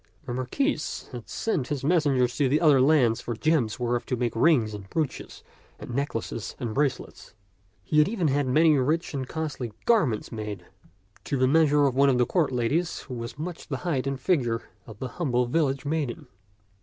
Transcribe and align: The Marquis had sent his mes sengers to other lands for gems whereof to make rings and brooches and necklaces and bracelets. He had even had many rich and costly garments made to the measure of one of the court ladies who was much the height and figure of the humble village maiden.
The 0.25 0.33
Marquis 0.33 0.79
had 1.11 1.29
sent 1.29 1.67
his 1.67 1.83
mes 1.83 2.05
sengers 2.07 2.35
to 2.37 2.59
other 2.59 2.81
lands 2.81 3.21
for 3.21 3.35
gems 3.35 3.79
whereof 3.79 4.03
to 4.07 4.15
make 4.15 4.35
rings 4.35 4.73
and 4.73 4.89
brooches 4.89 5.43
and 5.77 5.93
necklaces 5.93 6.55
and 6.59 6.73
bracelets. 6.73 7.35
He 7.83 7.99
had 7.99 8.09
even 8.09 8.27
had 8.27 8.47
many 8.47 8.75
rich 8.79 9.13
and 9.13 9.27
costly 9.27 9.73
garments 9.85 10.31
made 10.31 10.65
to 11.25 11.37
the 11.37 11.47
measure 11.47 11.85
of 11.85 11.93
one 11.93 12.09
of 12.09 12.17
the 12.17 12.25
court 12.25 12.51
ladies 12.51 13.01
who 13.01 13.13
was 13.13 13.37
much 13.37 13.67
the 13.67 13.77
height 13.85 14.07
and 14.07 14.19
figure 14.19 14.63
of 14.87 14.97
the 14.97 15.07
humble 15.07 15.45
village 15.45 15.85
maiden. 15.85 16.25